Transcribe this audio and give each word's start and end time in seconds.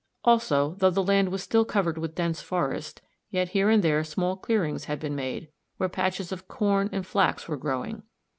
Also, 0.25 0.73
though 0.79 0.89
the 0.89 1.03
land 1.03 1.29
was 1.29 1.43
still 1.43 1.63
covered 1.63 1.95
with 1.99 2.15
dense 2.15 2.41
forests, 2.41 2.99
yet 3.29 3.49
here 3.49 3.69
and 3.69 3.83
there 3.83 4.03
small 4.03 4.35
clearings 4.35 4.85
had 4.85 4.99
been 4.99 5.13
made, 5.15 5.47
where 5.77 5.89
patches 5.89 6.31
of 6.31 6.47
corn 6.47 6.89
and 6.91 7.05
flax 7.05 7.47
were 7.47 7.55
growing. 7.55 8.01